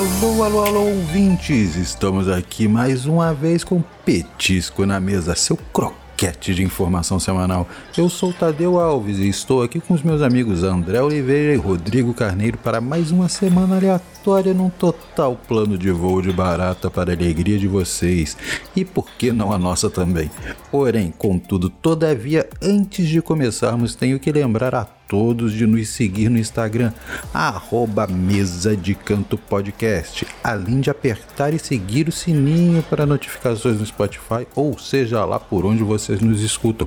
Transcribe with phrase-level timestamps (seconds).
[0.00, 1.76] Alô, alô, alô, ouvintes!
[1.76, 7.68] Estamos aqui mais uma vez com Petisco na mesa, seu croquete de informação semanal.
[7.98, 12.14] Eu sou Tadeu Alves e estou aqui com os meus amigos André Oliveira e Rodrigo
[12.14, 17.14] Carneiro para mais uma semana aleatória num total plano de voo de barata para a
[17.14, 18.38] alegria de vocês
[18.74, 20.30] e por que não a nossa também.
[20.70, 26.38] Porém, contudo, todavia, antes de começarmos, tenho que lembrar a todos de nos seguir no
[26.38, 26.92] Instagram,
[27.34, 33.84] arroba Mesa de Canto Podcast, além de apertar e seguir o sininho para notificações no
[33.84, 36.86] Spotify, ou seja lá por onde vocês nos escutam.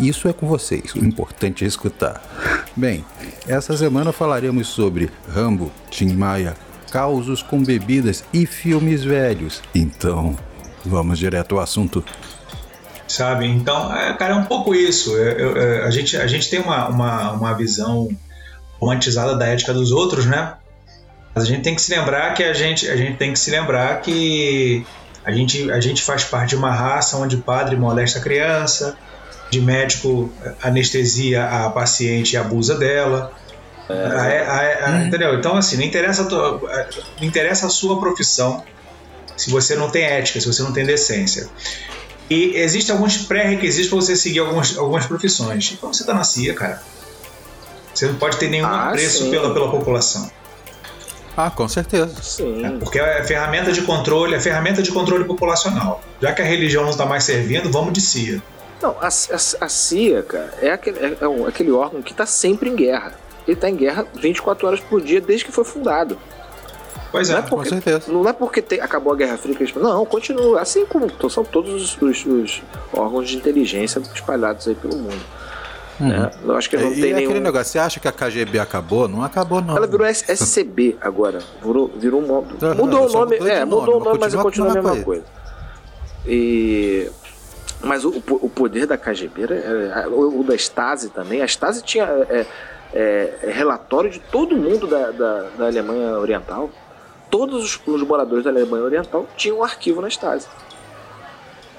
[0.00, 2.22] Isso é com vocês, o importante é escutar.
[2.74, 3.04] Bem,
[3.46, 6.56] essa semana falaremos sobre Rambo, Tim Maia,
[6.90, 9.62] causos com bebidas e filmes velhos.
[9.74, 10.34] Então,
[10.86, 12.02] vamos direto ao assunto
[13.08, 13.46] sabe?
[13.46, 15.16] Então, é, cara, é um pouco isso.
[15.16, 18.08] Eu, eu, é, a, gente, a gente tem uma, uma, uma visão
[18.78, 20.54] romantizada da ética dos outros, né?
[21.34, 23.50] Mas a gente tem que se lembrar que a gente, a gente tem que se
[23.50, 24.84] lembrar que
[25.24, 28.96] a gente, a gente faz parte de uma raça onde padre molesta a criança,
[29.50, 30.32] de médico
[30.62, 33.32] anestesia a paciente e abusa dela.
[33.88, 33.94] É.
[33.94, 35.06] A, a, a, hum.
[35.06, 35.34] Entendeu?
[35.34, 36.60] Então, assim, não interessa, tua,
[37.18, 38.62] não interessa a sua profissão
[39.36, 41.48] se você não tem ética, se você não tem decência.
[42.30, 45.72] E existem alguns pré-requisitos para você seguir algumas, algumas profissões.
[45.72, 46.82] Então você está na CIA, cara.
[47.94, 50.30] Você não pode ter nenhum ah, preço pela, pela população.
[51.36, 52.14] Ah, com certeza.
[52.22, 52.64] Sim.
[52.66, 56.02] É, porque é ferramenta de controle, é ferramenta de controle populacional.
[56.20, 58.42] Já que a religião não está mais servindo, vamos de CIA.
[58.82, 62.26] Não, a, a, a CIA, cara, é aquele, é, é um, aquele órgão que está
[62.26, 63.14] sempre em guerra.
[63.46, 66.18] Ele está em guerra 24 horas por dia desde que foi fundado.
[67.10, 68.12] Pois é, não é porque, com certeza.
[68.12, 70.60] Não é porque tem, acabou a Guerra Fria que eles Não, continua.
[70.60, 75.24] Assim como são todos os, os, os órgãos de inteligência espalhados aí pelo mundo.
[76.00, 76.08] Uhum.
[76.08, 76.30] Né?
[76.44, 77.40] Eu acho que não e tem aquele nenhum...
[77.40, 79.08] negócio, você acha que a KGB acabou?
[79.08, 79.76] Não acabou, não.
[79.76, 81.40] Ela virou SCB agora.
[81.62, 82.74] Virou, virou um modo.
[82.76, 85.04] Mudou o nome, é, mudou o nome, mas continua a mesma coisa.
[85.04, 85.24] coisa.
[86.26, 87.10] E.
[87.80, 92.04] Mas o, o poder da KGB, era, o, o da Stasi também, a Stasi tinha
[92.04, 92.44] é,
[92.92, 96.70] é, é, relatório de todo mundo da, da, da Alemanha Oriental
[97.30, 100.46] todos os, os moradores da Alemanha Oriental tinham um arquivo na Stasi.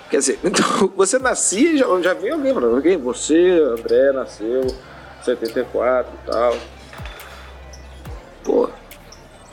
[0.09, 4.61] Quer dizer, então você nascia e já, já vem alguém falando, okay, você, André, nasceu
[4.61, 6.57] em 74 e tal.
[8.43, 8.69] Pô.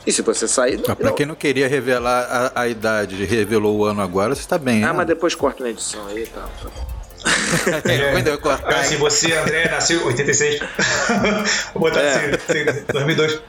[0.05, 0.81] E se você sair.
[0.87, 4.57] Ah, pra quem não queria revelar a, a idade, revelou o ano agora, você tá
[4.57, 4.83] bem.
[4.83, 4.93] Ah, né?
[4.93, 6.49] mas depois corta na edição aí e tal.
[6.63, 8.85] Tá é, Quando eu cortar.
[8.85, 10.61] Se você, André, nasceu em 86.
[11.73, 12.35] Vou botar é.
[12.35, 13.41] assim, 2002.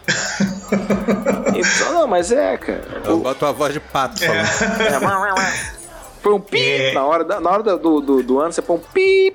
[1.59, 3.03] Então, não, mas é, cara.
[3.05, 4.45] Eu boto a voz de pato é.
[4.45, 5.39] falando.
[5.39, 5.79] É.
[6.23, 6.93] Põe um pi é.
[6.95, 9.35] na hora, da, na hora do, do, do ano, você põe um pi.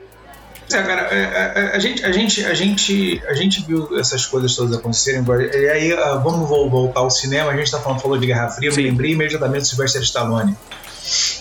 [0.71, 3.99] É, cara, a, é, a, é, a, gente, a, gente, a, gente, a gente viu
[3.99, 5.23] essas coisas todas acontecerem.
[5.53, 7.51] E aí, uh, vamos voltar ao cinema.
[7.51, 8.69] A gente tá falando, falou de Guerra Fria.
[8.69, 10.57] Eu me lembrei imediatamente do Sylvester Stallone.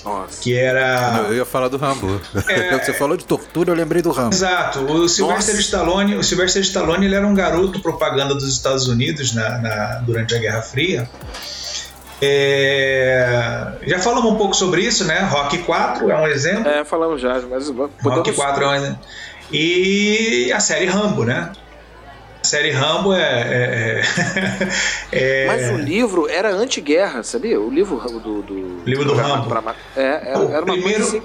[0.05, 0.43] Nossa.
[0.43, 1.25] Que era.
[1.29, 2.21] Eu ia falar do Rambo.
[2.49, 2.79] É...
[2.83, 4.35] Você falou de tortura, eu lembrei do Rambo.
[4.35, 4.81] Exato.
[4.81, 9.59] O Sylvester Stallone, o Sylvester Stallone ele era um garoto propaganda dos Estados Unidos na,
[9.59, 11.09] na durante a Guerra Fria.
[12.21, 13.73] É...
[13.87, 15.21] Já falamos um pouco sobre isso, né?
[15.23, 16.69] Rock 4 é um exemplo.
[16.69, 18.99] É, falamos já, mas Rock 4 é um exemplo.
[19.53, 21.53] E a série Rambo, né?
[22.43, 24.03] A série Rambo é, é,
[25.13, 27.61] é, é, Mas o livro era anti-guerra, sabia?
[27.61, 28.43] O livro do.
[28.43, 29.49] do livro do Rambo.
[29.49, 31.23] Pra, é, era, era uma primeiro, coisa assim.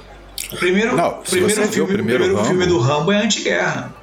[0.53, 3.95] O primeiro, Não, primeiro, filme, primeiro, primeiro filme do Rambo é anti-guerra.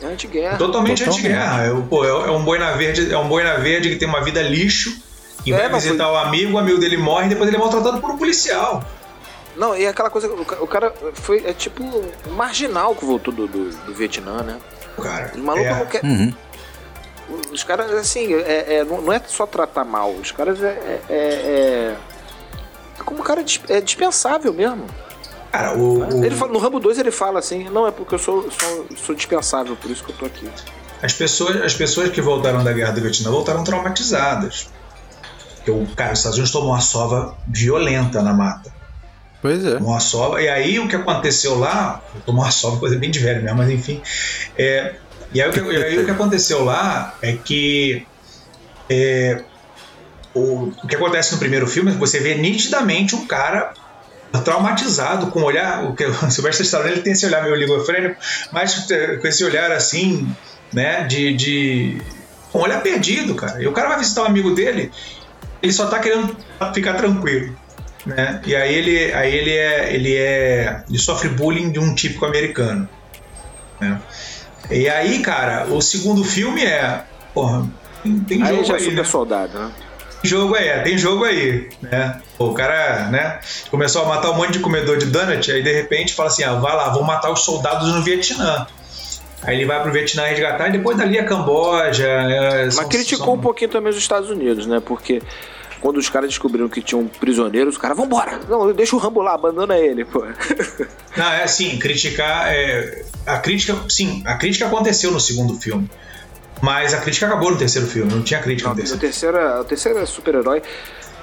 [0.00, 0.56] É anti-guerra.
[0.56, 1.26] Totalmente, Totalmente.
[1.26, 1.64] anti-guerra.
[1.64, 4.06] É, pô, é, é um boi na verde, é um boi na verde que tem
[4.06, 4.96] uma vida lixo
[5.44, 6.12] e é, vai visitar foi...
[6.12, 8.84] o amigo, o amigo dele morre e depois ele é maltratado por um policial.
[9.56, 11.82] Não, e aquela coisa, o cara foi é tipo
[12.30, 14.56] marginal que voltou do, do, do Vietnã, né?
[14.98, 15.32] Cara.
[15.34, 15.78] Os malucos é.
[15.78, 16.10] não querem.
[16.10, 16.34] Uhum.
[17.52, 20.10] Os caras, assim, é, é, não é só tratar mal.
[20.12, 20.68] Os caras é.
[20.68, 21.96] É, é, é,
[23.04, 24.86] como o cara é dispensável mesmo.
[25.52, 28.50] Cara, o, ele fala, no Rambo 2 ele fala assim: não, é porque eu sou,
[28.50, 30.48] sou, sou dispensável, por isso que eu tô aqui.
[31.02, 34.68] As pessoas, as pessoas que voltaram da guerra do Vietnã voltaram traumatizadas.
[35.56, 38.77] Porque o cara, os Estados Unidos tomou uma sova violenta na mata.
[39.40, 39.74] Pois é.
[39.74, 40.42] Tomou uma sova.
[40.42, 43.70] E aí o que aconteceu lá, tomou uma sova, coisa bem de velho mesmo, mas
[43.70, 44.02] enfim.
[44.56, 44.94] É,
[45.32, 48.06] e aí, o que, aí o que aconteceu lá é que.
[48.90, 49.42] É,
[50.34, 53.72] o, o que acontece no primeiro filme é você vê nitidamente um cara
[54.44, 55.84] traumatizado com o olhar.
[55.84, 58.16] O que o Sylvester Stallone ele tem esse olhar meio ligofrênico,
[58.50, 58.86] mas
[59.20, 60.28] com esse olhar assim,
[60.72, 62.02] né, de, de.
[62.52, 63.62] um olhar perdido, cara.
[63.62, 64.90] E o cara vai visitar um amigo dele,
[65.62, 66.36] ele só tá querendo
[66.74, 67.56] ficar tranquilo
[68.06, 68.40] né?
[68.46, 72.88] E aí ele, aí ele é, ele é, ele sofre bullying de um típico americano,
[73.80, 74.00] né?
[74.70, 77.02] E aí, cara, o segundo filme é,
[77.32, 77.66] porra,
[78.02, 79.04] tem, tem aí jogo já é aí, super né?
[79.04, 79.72] soldado, né?
[80.24, 82.20] jogo aí, é, tem jogo aí, né?
[82.38, 83.40] O cara, né,
[83.70, 86.54] começou a matar um monte de comedor de donut, aí de repente fala assim, ah,
[86.54, 88.66] vai lá, vou matar os soldados no Vietnã.
[89.42, 92.06] Aí ele vai pro Vietnã resgatar e depois dali a Camboja.
[92.06, 93.34] É, Mas são, criticou são...
[93.34, 94.82] um pouquinho também os Estados Unidos, né?
[94.84, 95.22] Porque
[95.80, 98.40] quando os caras descobriram que tinham prisioneiros, os caras, vambora!
[98.48, 100.24] Não, deixa o Rambo lá, abandona ele, pô.
[101.16, 102.48] Não, é assim, criticar.
[102.48, 105.90] É, a crítica, sim, a crítica aconteceu no segundo filme.
[106.60, 108.98] Mas a crítica acabou no terceiro filme, não tinha crítica não, no terceiro.
[108.98, 110.62] O terceiro, é, o terceiro é super-herói.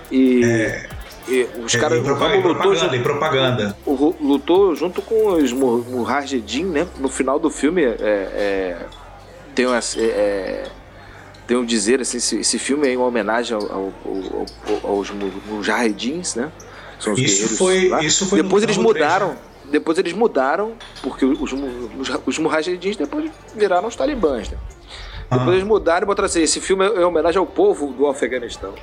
[0.10, 0.90] E, é,
[1.28, 2.00] e os é, caras.
[2.00, 3.78] E, propaganda, lutou, e propaganda.
[3.86, 6.88] Lutou junto com os Mujahedin, né?
[7.00, 8.78] No final do filme, é, é
[9.56, 10.64] tem uma, é,
[11.48, 13.94] tem um dizer assim, esse, esse filme é em homenagem ao, ao,
[14.84, 16.52] ao, aos Mujahedins, né?
[17.00, 18.02] São os isso foi, lá.
[18.02, 19.28] isso foi Depois eles mudaram.
[19.30, 19.72] 3, né?
[19.72, 24.58] Depois eles mudaram, porque os, os, os Mujahedins depois viraram os talibãs, né?
[25.30, 25.54] Depois ah.
[25.54, 28.74] eles mudaram e botaram assim: esse filme é em homenagem ao povo do Afeganistão.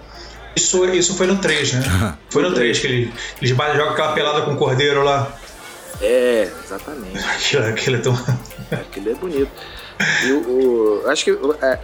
[0.54, 2.18] Isso, isso foi no 3, né?
[2.28, 5.32] Foi no 3 que ele, eles jogam aquela pelada com o cordeiro lá.
[6.00, 7.16] É, exatamente.
[7.24, 8.14] Aquilo, aquilo é tão.
[8.70, 9.50] Aquilo é bonito.
[10.24, 11.30] E o, o acho que.
[11.30, 11.78] É,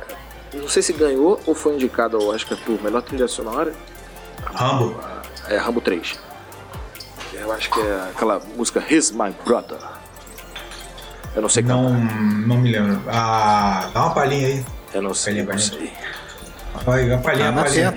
[0.53, 3.73] não sei se ganhou ou foi indicado ao Oscar por melhor trilha sonora.
[4.55, 4.99] Rambo?
[5.49, 6.19] É, Rambo 3.
[7.35, 9.79] Eu acho que é aquela música He's My Brother.
[11.35, 11.77] Eu não sei cantar.
[11.77, 11.93] Não,
[12.47, 13.03] não me lembro.
[13.09, 14.65] Ah, dá uma palhinha aí.
[14.95, 15.45] Eu não sei.
[15.45, 15.93] Palhinha, não sei.
[16.85, 17.95] Vai, uma palhinha, ah, uma palhinha.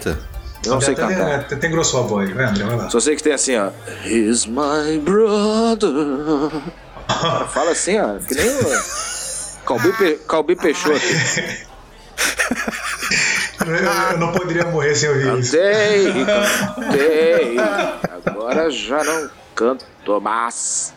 [0.66, 1.40] Eu não sei até, cantar.
[1.40, 2.90] Até, tem grosso a voz, vai André, vai lá.
[2.90, 3.72] Só sei que tem assim, ó.
[4.06, 6.52] He's my brother.
[7.50, 8.20] fala assim, ó.
[8.20, 9.02] Que nem o.
[9.66, 10.20] Calbi, Pe...
[10.28, 11.00] Calbi Peixoto.
[14.12, 15.52] eu não poderia morrer sem ouvir isso.
[15.52, 16.14] Cantei,
[16.76, 17.58] cantei.
[18.26, 19.86] Agora já não canto
[20.22, 20.94] mais.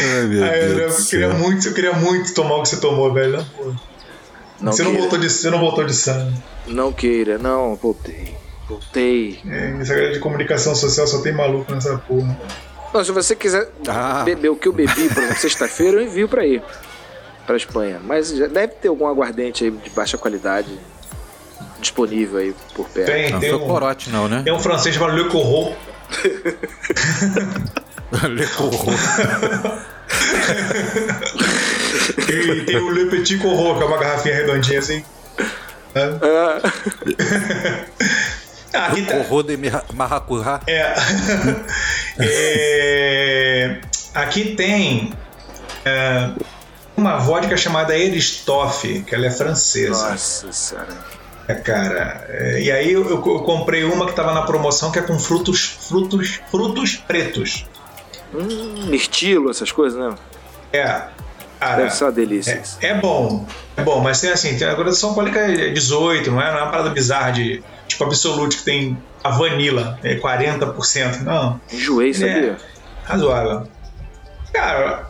[0.00, 3.12] Ai, meu Ai, Deus eu, queria muito, eu queria muito tomar o que você tomou,
[3.12, 3.44] velho.
[4.60, 6.34] Não, você, não voltou de, você não voltou de sangue.
[6.66, 8.36] Não queira, não, voltei.
[8.68, 9.40] Voltei.
[9.46, 12.38] É, essa galera de comunicação social só tem maluco nessa porra.
[12.92, 14.22] Não, se você quiser ah.
[14.24, 16.62] beber o que eu bebi, por exemplo, sexta-feira, eu envio pra ir.
[17.48, 17.98] Pra Espanha.
[18.04, 20.68] Mas já deve ter algum aguardente aí de baixa qualidade
[21.80, 23.10] disponível aí por perto.
[23.10, 24.42] Tem, não tem foi um, corote, não, né?
[24.44, 25.72] Tem um francês chamado Le Corot.
[28.28, 28.84] Le Corot.
[32.28, 35.02] e tem o Le Petit Corot, que é uma garrafinha redondinha assim.
[35.94, 36.10] É.
[38.70, 39.16] Ah, aqui tá...
[39.16, 39.56] Corro de
[39.94, 40.60] Maracujá.
[40.66, 40.92] É.
[42.20, 43.80] é.
[44.14, 45.10] Aqui tem
[45.86, 46.32] é,
[46.98, 50.10] uma vodka chamada Eristoff, que ela é francesa.
[50.10, 50.88] Nossa senhora.
[51.46, 52.26] É, cara.
[52.28, 55.64] É, e aí eu, eu, comprei uma que tava na promoção que é com frutos,
[55.64, 57.64] frutos, frutos pretos.
[58.34, 60.14] Hum, mirtilo, essas coisas, né?
[60.72, 61.02] É.
[61.58, 62.62] Cara, Deve ser uma delícia.
[62.80, 63.46] É, é, bom.
[63.76, 66.62] É bom, mas tem assim, tem a graduação alcoólica é 18, não é, não é
[66.62, 71.22] uma parada bizarra de tipo absolute que tem a vanilla, é 40%.
[71.22, 71.60] Não.
[71.72, 72.52] Enjoei, sabia?
[72.52, 72.56] É
[73.04, 73.66] razoável.
[74.52, 75.07] Cara,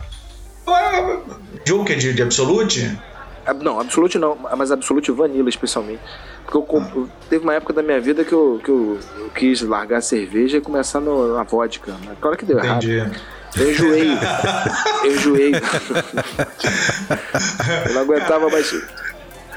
[1.85, 2.97] que é de, de absolute,
[3.53, 6.01] não, Absolute não, mas Absolute Vanilla especialmente.
[6.45, 9.61] Porque eu, eu, teve uma época da minha vida que eu, que eu, eu quis
[9.61, 11.91] largar a cerveja e começar no, na vodka.
[11.91, 12.15] Né?
[12.19, 12.91] Claro que deu Entendi.
[12.93, 13.15] errado.
[13.57, 14.09] Eu enjoei.
[15.03, 15.51] eu enjoei.
[17.87, 18.73] eu não aguentava mais.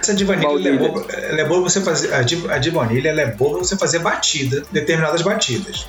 [0.01, 2.13] Essa de vanilla é boa, é boa você fazer.
[2.13, 5.87] A de, a de vanilla ela é boa pra você fazer batida, determinadas batidas.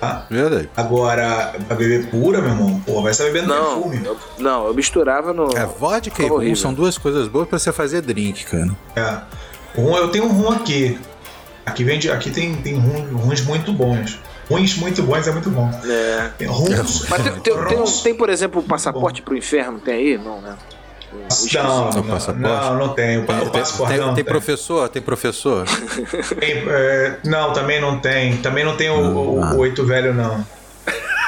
[0.00, 0.26] Tá?
[0.30, 0.70] Verdade.
[0.74, 4.00] Agora, pra beber pura, meu irmão, porra, vai estar bebendo não, perfume.
[4.02, 5.54] Eu, não, eu misturava no.
[5.54, 8.70] É, vodka e rum são duas coisas boas pra você fazer drink, cara.
[8.96, 9.20] É.
[9.78, 10.98] Rum, eu tenho um rum aqui.
[11.66, 14.18] Aqui, vende, aqui tem, tem rum, runs muito bons.
[14.50, 15.70] Ruins muito bons é muito bom.
[15.84, 16.30] É.
[16.38, 17.06] Tem runs.
[17.08, 19.78] Mas tem, tem, tem, tem, por exemplo, o passaporte pro inferno?
[19.78, 20.18] Tem aí?
[20.18, 20.56] Não, né?
[21.52, 23.18] Não, não, não, não tem.
[23.18, 24.88] O, tem, passaporte tem, não tem, tem, professor?
[24.88, 25.66] Tem professor?
[26.38, 28.36] tem, é, não, também não tem.
[28.36, 30.46] Também não tem o, o, o oito velho, não.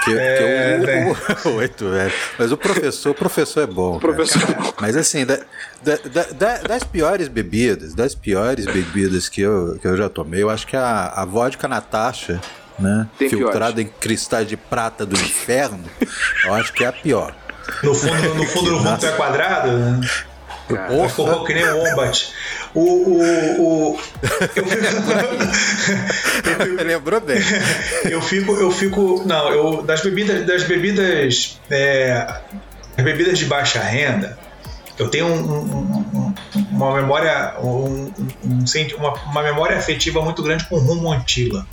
[0.05, 0.81] Que, é,
[1.43, 2.13] que o, o, oito velho.
[2.39, 3.99] Mas o professor, o professor é bom.
[3.99, 4.41] Professor.
[4.81, 5.39] Mas assim, da,
[5.83, 5.97] da,
[6.33, 10.67] da, das piores bebidas, das piores bebidas que eu, que eu já tomei, eu acho
[10.67, 12.41] que a, a vodka Natasha,
[12.79, 13.09] né?
[13.19, 13.93] Tem filtrada piores.
[13.93, 15.85] em cristais de prata do inferno,
[16.45, 17.35] eu acho que é a pior.
[17.83, 20.01] No fundo, no fundo do mundo é quadrado, né?
[20.69, 22.33] Cara, ficou que nem o Wombat.
[22.75, 22.81] O.
[22.81, 23.99] o, o
[24.57, 25.03] eu fico,
[26.85, 27.39] Lembrou bem.
[28.05, 29.23] Eu fico, eu fico.
[29.27, 29.83] Não, eu.
[29.83, 30.47] Das bebidas.
[30.47, 31.61] Das bebidas.
[31.71, 32.41] É,
[32.97, 34.39] as bebidas de baixa renda,
[34.99, 36.35] eu tenho um, um,
[36.71, 37.55] uma memória.
[37.61, 38.11] Um,
[38.97, 41.67] uma, uma memória afetiva muito grande com rum Montila.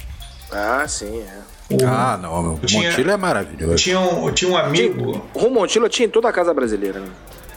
[0.51, 1.48] Ah, sim, é.
[1.69, 3.75] O, ah, não, o Montila é maravilhoso.
[3.75, 5.11] Tinha um, tinha um amigo.
[5.33, 7.07] Tinha, o Montila tinha em toda a casa brasileira, né?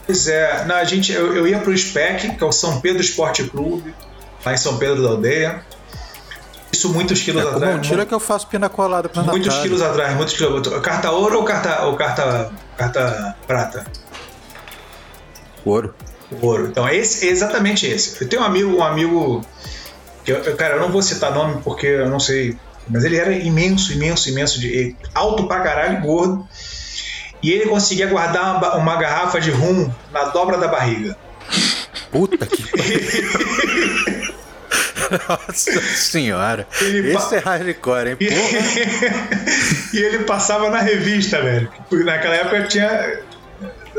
[0.05, 3.01] Pois é, na, a gente, eu, eu ia pro SPEC, que é o São Pedro
[3.01, 3.93] Esporte Clube,
[4.45, 5.63] lá em São Pedro da Aldeia.
[6.71, 7.87] Isso muitos quilos é, atrás.
[7.87, 9.63] Tira que eu faço pina colada pra Muitos Natália.
[9.63, 10.67] quilos atrás, muitos quilos.
[10.81, 13.85] Carta ouro ou carta, ou carta, carta prata?
[15.63, 15.93] Ouro.
[16.41, 16.67] Ouro.
[16.67, 18.21] Então, esse, é exatamente esse.
[18.21, 19.45] Eu tenho um amigo, um amigo.
[20.25, 22.57] Que eu, cara, eu não vou citar nome porque eu não sei.
[22.89, 26.47] Mas ele era imenso, imenso, imenso, de alto pra caralho, gordo.
[27.41, 31.17] E ele conseguia guardar uma, uma garrafa de rum na dobra da barriga.
[32.11, 32.63] Puta que
[35.27, 36.67] Nossa senhora.
[36.81, 38.15] Ele Esse é hardcore, hein?
[38.15, 38.31] Porra.
[39.93, 41.71] e ele passava na revista, velho.
[41.91, 43.19] Naquela época tinha.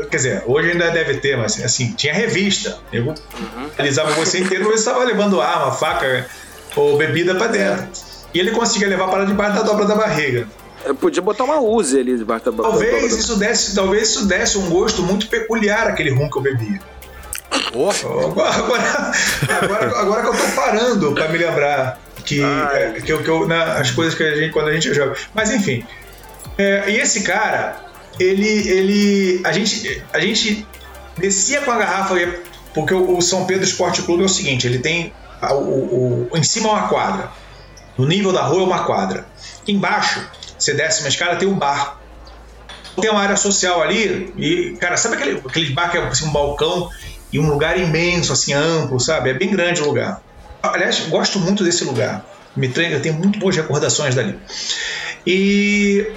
[0.09, 2.77] Quer dizer, hoje ainda deve ter, mas assim, tinha revista.
[2.91, 3.69] Eu uhum.
[3.77, 6.27] analisava você inteiro, você estava levando arma, faca
[6.75, 7.87] ou bebida para dentro.
[8.35, 10.45] E ele conseguia levar para debaixo da dobra da barriga.
[10.83, 12.91] Eu podia botar uma Uzi ali debaixo da barriga.
[12.91, 16.81] Talvez isso desse, talvez isso desse um gosto muito peculiar aquele rum que eu bebia.
[17.73, 17.89] Oh.
[17.89, 19.11] Agora, agora,
[19.61, 23.47] agora, agora, que eu tô parando para me lembrar que, é, que, eu, que eu,
[23.47, 25.15] na, as coisas que a gente, quando a gente joga.
[25.33, 25.85] Mas enfim.
[26.57, 27.85] É, e esse cara,
[28.19, 28.67] ele.
[28.67, 30.67] ele a, gente, a gente
[31.17, 32.15] descia com a garrafa,
[32.73, 35.13] porque o, o São Pedro Esporte Clube é o seguinte: ele tem.
[35.41, 37.44] O, o, o, em cima é uma quadra.
[37.97, 39.25] No nível da rua é uma quadra.
[39.67, 41.99] Embaixo, você desce uma escada, tem um bar.
[42.99, 46.31] Tem uma área social ali, e, cara, sabe aquele, aquele bar que é assim, um
[46.31, 46.89] balcão
[47.31, 49.29] e um lugar imenso, assim, amplo, sabe?
[49.29, 50.21] É bem grande o lugar.
[50.63, 52.25] Aliás, gosto muito desse lugar.
[52.55, 54.39] Me eu tenho muito boas recordações dali.
[55.27, 56.09] E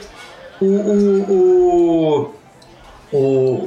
[0.60, 2.34] o, o,
[3.12, 3.18] o,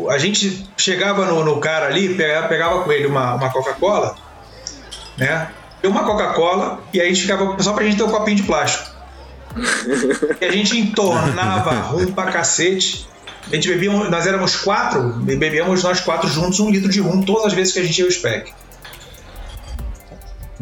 [0.05, 4.15] o a gente chegava no, no, cara ali, pegava, pegava com ele uma, uma Coca-Cola,
[5.17, 5.49] né?
[5.87, 8.89] Uma Coca-Cola e aí a gente ficava só pra gente ter um copinho de plástico.
[10.39, 13.09] e a gente entornava rum pra cacete
[13.49, 17.47] a gente bebia, nós éramos quatro, bebíamos nós quatro juntos um litro de rum todas
[17.47, 18.53] as vezes que a gente ia ao SPEC.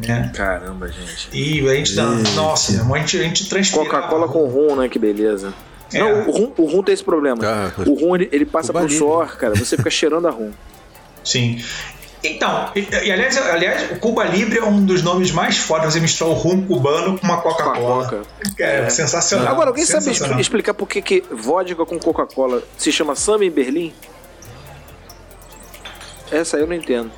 [0.08, 0.30] É.
[0.30, 1.30] Caramba, gente.
[1.34, 1.94] E a gente,
[2.36, 3.90] nossa, a gente, a gente transpirava.
[3.90, 4.88] Coca-Cola com rum, né?
[4.88, 5.54] Que beleza.
[5.94, 6.00] É.
[6.00, 7.38] Não, o rum, o rum tem esse problema.
[7.44, 9.56] Ah, o rum ele, ele passa por suor, cara.
[9.56, 10.52] Você fica cheirando a rum.
[11.24, 11.62] Sim.
[12.24, 15.94] Então, e, e, aliás, aliás, o Cuba Libre é um dos nomes mais fortes.
[15.94, 18.04] Você misturar o rum cubano com uma Coca-Cola.
[18.04, 18.22] Coca.
[18.58, 19.48] É, é, sensacional.
[19.48, 23.94] Agora, alguém sabe explicar por que, que vodka com Coca-Cola se chama Samba em Berlim?
[26.30, 27.10] Essa eu não entendo.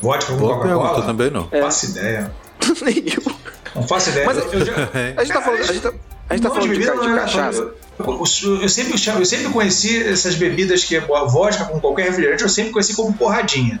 [0.00, 1.06] Vodka com Coca-Cola?
[1.06, 1.48] também não.
[1.52, 1.60] É.
[1.60, 2.32] Não faço ideia.
[2.82, 3.36] Nenhum.
[3.76, 4.26] Não faço ideia.
[4.26, 4.72] Mas eu já...
[5.16, 5.92] a gente tá falando, a gente tá,
[6.28, 7.70] a gente tá falando de, de, de cachaça.
[7.98, 12.72] Eu sempre, eu sempre conheci essas bebidas que é vodka com qualquer refrigerante, eu sempre
[12.72, 13.80] conheci como porradinha.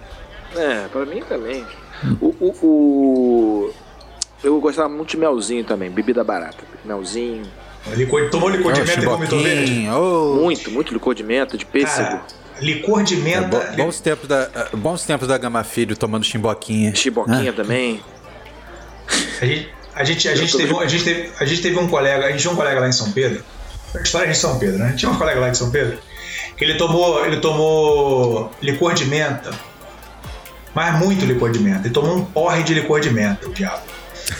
[0.56, 1.64] É, pra mim também.
[2.20, 3.74] O, o, o,
[4.42, 6.64] Eu gostava muito de melzinho também, bebida barata.
[6.84, 7.42] Melzinho.
[7.94, 9.88] Licor, tomou licor de menta e vomitou verde?
[9.90, 10.34] Oh.
[10.36, 12.08] Muito, muito licor de menta, de pêssego.
[12.08, 12.26] Cara,
[12.60, 13.56] licor de menta.
[13.56, 16.94] É, bons, tempos da, uh, bons tempos da Gama Filho tomando chimboquinha.
[16.94, 17.54] Chimboquinha ah.
[17.54, 18.00] também.
[19.40, 22.26] A gente, a, gente, a, gente teve, a, gente teve, a gente teve um colega,
[22.26, 23.44] a gente tinha um colega lá em São Pedro.
[24.00, 24.94] História de São Pedro, né?
[24.96, 25.98] Tinha um colega lá em São Pedro
[26.56, 29.50] que ele tomou, ele tomou licor de menta
[30.74, 31.86] mas muito licor de menta.
[31.86, 33.82] Ele tomou um porre de licor de menta, o diabo.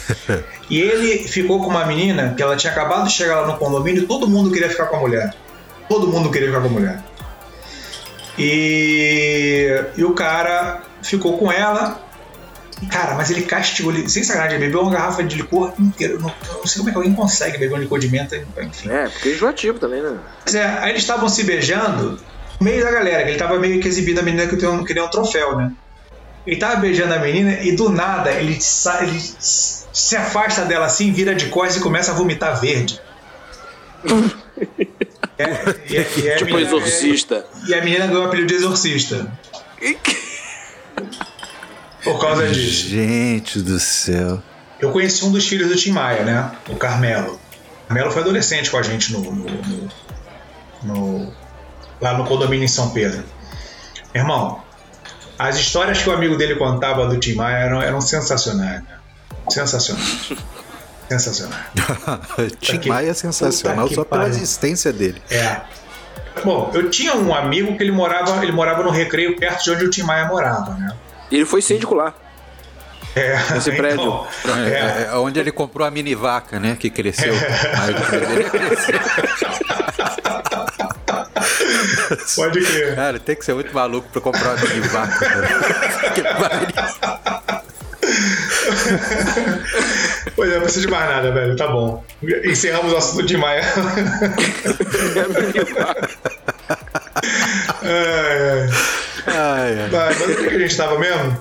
[0.71, 4.03] e ele ficou com uma menina que ela tinha acabado de chegar lá no condomínio
[4.03, 5.35] e todo mundo queria ficar com a mulher.
[5.89, 7.03] Todo mundo queria ficar com a mulher.
[8.39, 12.01] E, e o cara ficou com ela.
[12.91, 16.19] Cara, mas ele castigou, sem sacanagem, ele bebeu uma garrafa de licor inteira.
[16.19, 18.91] Não, não sei como é que alguém consegue beber um licor de menta, enfim.
[18.91, 20.19] É, porque é enjoativo também, né?
[20.45, 22.19] Mas é, aí eles estavam se beijando
[22.59, 25.11] no meio da galera, que ele tava meio que exibindo a menina que queria um
[25.11, 25.73] troféu, né?
[26.47, 28.59] Ele tava beijando a menina e do nada ele,
[29.01, 33.01] ele se afasta dela assim, vira de costas e começa a vomitar verde.
[35.39, 35.45] é,
[35.89, 37.47] e, e, e tipo menina, exorcista.
[37.69, 39.31] E a menina ganhou o apelido de exorcista.
[42.03, 42.89] Por causa disso.
[42.89, 44.43] Gente do céu.
[44.81, 46.51] Eu conheci um dos filhos do Tim Maia, né?
[46.69, 47.41] O Carmelo.
[47.85, 49.91] O Carmelo foi adolescente com a gente no, no, no,
[50.83, 51.33] no
[52.01, 53.23] lá no condomínio em São Pedro.
[54.13, 54.61] Irmão,
[55.49, 58.83] as histórias que o amigo dele contava do Tim Maia eram, eram sensacionais.
[59.49, 60.33] Sensacionais.
[61.09, 61.67] Sensacionais.
[62.61, 65.21] Tim Maia é sensacional só pela existência dele.
[65.31, 65.61] É.
[66.45, 69.85] Bom, eu tinha um amigo que ele morava, ele morava no recreio perto de onde
[69.85, 70.97] o Tim Maia morava, né?
[71.31, 72.15] E ele foi síndico lá.
[73.15, 74.27] É, Nesse então, prédio.
[74.47, 76.77] É, é, é, onde ele comprou a mini vaca, né?
[76.79, 77.35] Que cresceu.
[77.35, 79.62] Aí ele cresceu.
[82.37, 82.95] Pode crer.
[82.95, 85.27] Cara, tem que ser muito maluco pra comprar uma mini vaca.
[90.35, 91.57] pois é, não precisa de mais nada, velho.
[91.57, 92.05] Tá bom.
[92.45, 93.63] Encerramos o assunto de Maia.
[97.83, 98.69] ai, ai.
[99.27, 99.89] Ai, é.
[99.91, 101.39] Mas, mas o que a gente tava mesmo?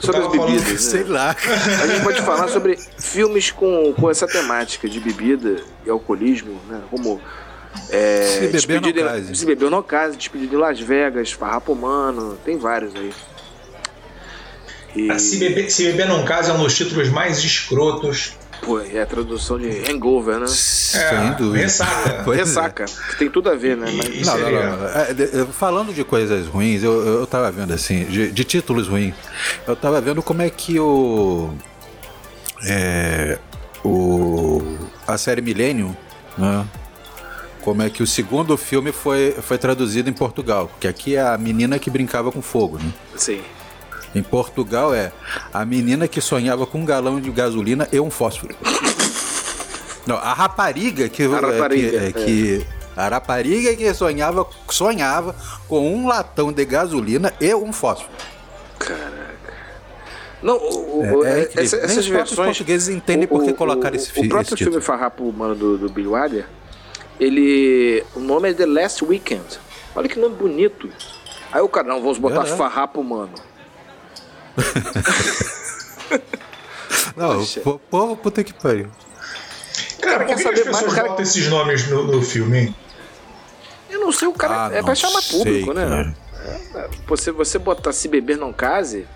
[0.00, 0.64] sobre as bebidas.
[0.64, 0.78] Né?
[0.78, 1.36] Sei lá.
[1.82, 6.80] A gente pode falar sobre filmes com, com essa temática de bebida e alcoolismo, né?
[6.90, 7.20] Como.
[7.88, 8.22] É,
[8.58, 9.36] se beber no case.
[9.36, 13.12] Se beber no case, despedido em Las Vegas, Farrapo Humano, tem vários aí.
[14.94, 15.18] E...
[15.20, 19.06] Se, beber, se beber num caso é um dos títulos mais escrotos Pô, é a
[19.06, 20.44] tradução de hangover, né?
[20.44, 21.64] É, Sem dúvida.
[21.64, 22.20] Ressaca.
[22.24, 23.10] Pois ressaca, é.
[23.10, 23.90] que tem tudo a ver, né?
[23.90, 24.26] Mas...
[24.26, 28.44] Não, não, não, é, falando de coisas ruins, eu, eu tava vendo assim, de, de,
[28.44, 29.14] títulos ruins,
[29.66, 31.50] eu tava vendo como é que o.
[32.66, 33.38] É,
[33.82, 34.62] o
[35.06, 35.96] a série Millennium,
[36.36, 36.66] né?
[37.62, 41.36] Como é que o segundo filme foi, foi traduzido em Portugal, porque aqui é a
[41.36, 42.92] menina que brincava com fogo, né?
[43.16, 43.42] Sim.
[44.14, 45.12] Em Portugal é
[45.52, 48.56] a menina que sonhava com um galão de gasolina e um fósforo.
[50.06, 51.24] Não, a rapariga que.
[51.24, 55.36] A rapariga, que, é, que a rapariga que sonhava, sonhava
[55.68, 58.10] com um latão de gasolina e um fósforo.
[58.78, 59.30] Caraca.
[60.42, 62.50] Não, o, é, é essa, essas versões.
[62.50, 64.28] Os portugueses entendem o, por que colocar esse filme.
[64.28, 66.46] O próprio filme Farrapo Humano do, do Bill Wilder,
[67.20, 68.04] ele.
[68.14, 69.60] O nome é The Last Weekend.
[69.94, 70.90] Olha que nome bonito.
[71.52, 73.34] Aí o cara, não, vamos botar é, Farrapo Humano.
[77.16, 77.44] Não,
[77.90, 78.88] pô, puta que pariu.
[80.00, 80.86] Cara, quer saber mais?
[80.86, 82.76] O cara botam esses nomes no, no filme, hein?
[83.88, 86.14] Eu não sei, o cara ah, é pra chamar público, sei, né?
[86.74, 89.06] É, você, você botar se beber não case,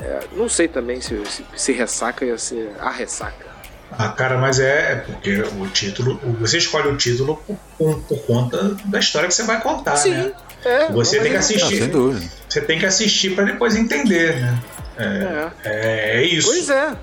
[0.00, 3.45] é, não sei também se, se, se, ressaca ia ser a ressaca.
[3.90, 7.40] Ah, cara, mas é, é porque o título, você escolhe o título
[7.78, 10.10] por, por, conta da história que você vai contar, Sim.
[10.10, 10.32] né?
[10.64, 11.88] É, você tem que assistir.
[11.88, 12.20] Não.
[12.48, 14.62] Você tem que assistir para depois entender, né?
[14.98, 16.16] É, é.
[16.16, 16.48] é isso.
[16.48, 16.96] Pois é.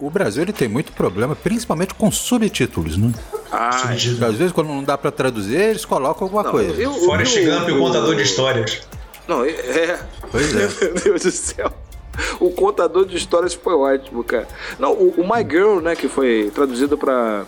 [0.00, 3.12] O Brasil ele tem muito problema, principalmente com subtítulos, né?
[3.52, 6.72] Ah, Às vezes, quando não dá para traduzir, eles colocam alguma não, coisa.
[6.82, 8.80] Eu, Forrest Gump, o contador de histórias.
[9.28, 9.98] Não, é.
[10.32, 10.68] Pois é.
[10.82, 11.72] Meu Deus do céu.
[12.40, 14.46] O contador de histórias foi ótimo, cara.
[14.78, 17.44] Não, o, o My Girl, né, que foi traduzido para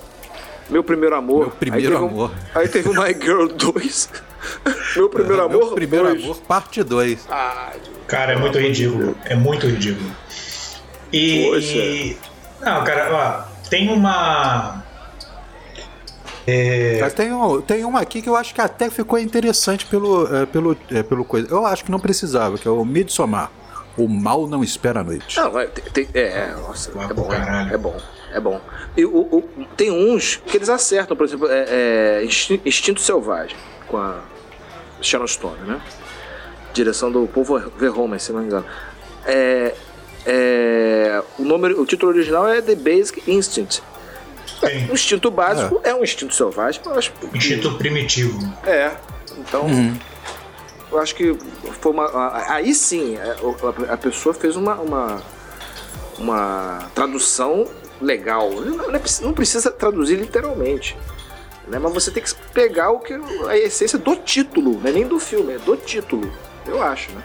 [0.68, 1.40] Meu Primeiro Amor.
[1.40, 2.30] Meu Primeiro aí Amor.
[2.30, 4.28] Um, aí teve o My Girl 2.
[4.96, 5.58] Meu primeiro amor?
[5.58, 6.22] Meu primeiro dois.
[6.22, 7.26] amor, parte 2.
[7.28, 7.72] Ah,
[8.06, 9.16] cara, é muito ridículo.
[9.24, 10.10] É muito ridículo.
[11.12, 11.44] E.
[11.50, 12.30] Poxa.
[12.64, 14.84] Não, cara, ó, tem uma.
[16.46, 16.98] É...
[17.00, 20.46] Mas tem, um, tem uma aqui que eu acho que até ficou interessante pelo, é,
[20.46, 21.46] pelo, é, pelo coisa.
[21.50, 23.50] Eu acho que não precisava, que é o Midsommar.
[23.98, 25.36] O mal não espera a noite.
[25.36, 28.00] Não, tem, tem, é, nossa, é bom, é, é bom.
[28.32, 28.60] É bom.
[28.96, 32.24] E o, o, tem uns que eles acertam, por exemplo, é, é
[32.64, 33.56] Instinto Selvagem,
[33.88, 34.20] com a
[35.00, 35.80] Sharon Stone, né?
[36.72, 37.44] Direção do Paul
[37.76, 38.66] Verhoeven, se não me engano.
[39.26, 39.74] É,
[40.26, 43.82] é, o, nome, o título original é The Basic Instinct.
[44.90, 45.90] O instinto básico é.
[45.90, 45.94] é.
[45.94, 48.38] um instinto selvagem, mas Instinto primitivo.
[48.66, 48.92] É.
[49.38, 49.96] Então, uhum.
[50.90, 51.36] Eu acho que
[51.80, 52.52] foi uma.
[52.52, 53.36] Aí sim, é,
[53.88, 55.22] a, pessoa fez uma, uma,
[56.18, 57.66] uma tradução
[58.00, 58.50] legal.
[58.50, 58.88] Não,
[59.22, 60.96] não precisa traduzir literalmente.
[61.66, 61.78] Né?
[61.78, 63.14] Mas você tem que pegar o que
[63.46, 66.30] a essência do título, não é nem do filme, é do título.
[66.66, 67.22] Eu acho, né?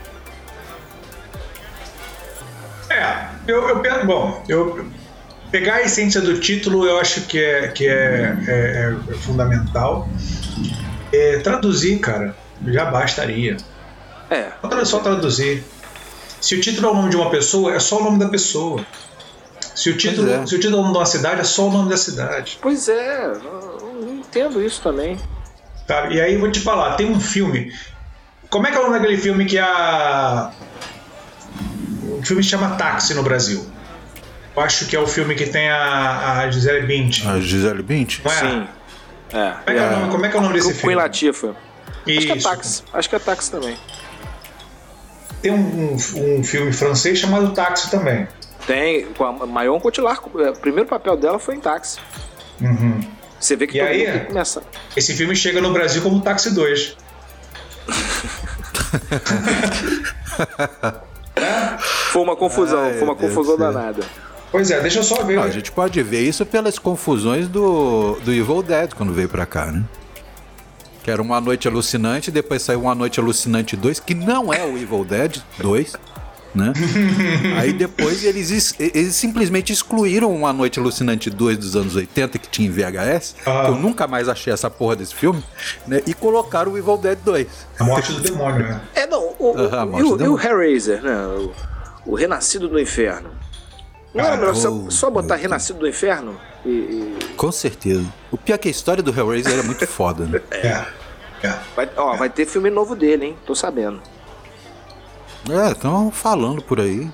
[2.90, 4.86] É, eu, eu penso, bom, eu
[5.50, 10.08] pegar a essência do título eu acho que é, que é, é, é fundamental.
[11.12, 12.36] É, traduzir, cara,
[12.68, 13.58] já bastaria.
[14.30, 14.52] É.
[14.86, 15.64] Só traduzir.
[16.42, 18.86] Se o título é o nome de uma pessoa, é só o nome da pessoa.
[19.76, 20.46] Se o título, é.
[20.46, 22.60] se o título é o nome de uma cidade, é só o nome da cidade.
[22.62, 25.18] Pois é, eu entendo isso também.
[25.88, 27.74] Tá, e aí vou te falar, tem um filme.
[28.50, 30.52] Como é que é o nome daquele filme que a.
[32.04, 33.66] O filme se chama Táxi no Brasil.
[34.56, 37.26] Eu acho que é o filme que tem a, a Gisele Bint.
[37.26, 38.20] A Gisele Bint?
[38.24, 38.30] É?
[38.30, 38.68] Sim.
[39.34, 39.54] É.
[39.66, 40.08] Como, é, é, é.
[40.12, 40.82] como é que é o nome desse filme?
[40.82, 41.56] Queen Latifah.
[42.06, 42.84] Acho que é Táxi.
[42.94, 43.78] Acho que é Táxi também.
[45.42, 45.96] Tem um, um,
[46.40, 48.28] um filme francês chamado Táxi também.
[48.66, 52.00] Tem, com a Marion Cotillard, o primeiro papel dela foi em Táxi.
[52.62, 53.02] Uhum.
[53.40, 54.64] Você vê que e aí, começa.
[54.96, 56.96] Esse filme chega no Brasil como Táxi 2.
[62.12, 64.06] foi uma confusão, Ai, foi uma confusão danada.
[64.50, 65.40] Pois é, deixa eu só ver.
[65.40, 69.66] a gente pode ver isso pelas confusões do, do Evil Dead quando veio pra cá,
[69.66, 69.84] né?
[71.04, 74.78] Que era Uma Noite Alucinante, depois saiu Uma Noite Alucinante 2, que não é o
[74.78, 75.94] Evil Dead 2
[76.54, 76.72] né?
[77.60, 82.68] Aí depois eles, eles simplesmente excluíram Uma Noite Alucinante 2 dos anos 80, que tinha
[82.68, 83.64] em VHS, ah.
[83.66, 85.44] que eu nunca mais achei essa porra desse filme,
[85.88, 86.02] né?
[86.06, 87.48] E colocaram o Evil Dead 2.
[87.80, 88.82] A morte do demônio, né?
[88.94, 91.16] É, não, o, o, uh, e, o, e o Hellraiser, né?
[92.06, 93.32] O, o, Renascido do Inferno.
[94.14, 96.40] Não era melhor só, só botar Renascido do Inferno?
[96.66, 97.18] E, e...
[97.36, 98.06] Com certeza.
[98.32, 100.42] O pior é que a história do Hellraiser é muito foda, né?
[100.52, 101.04] É.
[101.46, 101.60] É.
[101.76, 102.18] Vai, ó, é.
[102.18, 103.38] vai ter filme novo dele, hein?
[103.46, 104.02] Tô sabendo.
[105.50, 107.10] É, estão falando por aí.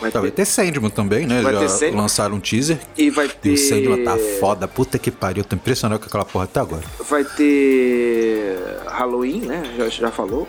[0.00, 0.26] Vai, tá, ter...
[0.26, 1.42] vai ter Sandman também, né?
[1.42, 1.90] Vai Já Sand...
[1.90, 2.78] lançaram um teaser.
[2.96, 3.50] E vai ter.
[3.50, 4.68] E o Sandman tá foda.
[4.68, 5.44] Puta que pariu.
[5.44, 6.84] Tô impressionado com aquela porra até agora.
[7.08, 8.56] Vai ter.
[8.86, 9.74] Halloween, né?
[9.76, 10.46] Já, já falou?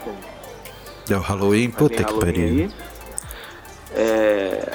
[1.09, 2.69] É o Halloween, vai puta que pariu.
[3.93, 4.71] É...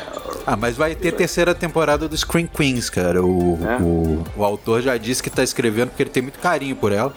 [0.46, 3.22] Ah, mas vai ter terceira temporada do Screen Queens, cara.
[3.24, 3.82] O, é?
[3.82, 7.12] o, o, autor já disse que tá escrevendo porque ele tem muito carinho por ela,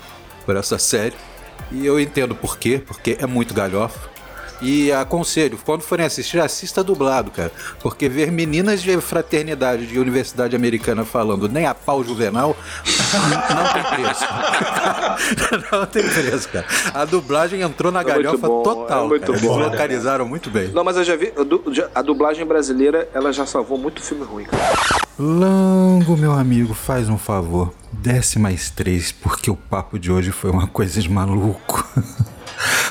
[0.45, 1.15] por essa série.
[1.71, 4.09] E eu entendo por quê, porque é muito galhofa.
[4.61, 7.51] E aconselho, quando forem assistir, assista dublado, cara.
[7.81, 12.55] Porque ver meninas de fraternidade de universidade americana falando nem a pau juvenal
[13.55, 14.25] não tem preço.
[15.71, 16.65] não tem preço, cara.
[16.93, 19.05] A dublagem entrou na é galhofa bom, total.
[19.05, 19.39] É muito cara.
[19.39, 19.59] bom.
[19.59, 20.69] Eles localizaram muito bem.
[20.69, 21.33] Não, mas eu já vi.
[21.95, 24.99] A dublagem brasileira, ela já salvou muito filme ruim, cara.
[25.17, 27.73] Lango, meu amigo, faz um favor.
[27.91, 31.85] Desce mais três, porque o papo de hoje foi uma coisa de maluco.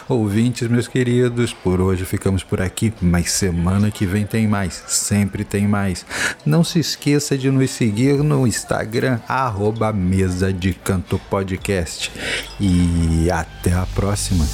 [0.08, 5.44] Ouvintes, meus queridos, por hoje ficamos por aqui, mas semana que vem tem mais, sempre
[5.44, 6.06] tem mais.
[6.46, 12.10] Não se esqueça de nos seguir no Instagram, arroba Mesa de Canto Podcast.
[12.58, 14.46] E até a próxima.